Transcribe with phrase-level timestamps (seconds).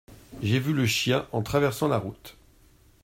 [0.41, 2.35] J’ai vu le chien en traversant la route.